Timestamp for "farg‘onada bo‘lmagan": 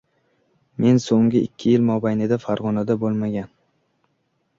2.45-3.53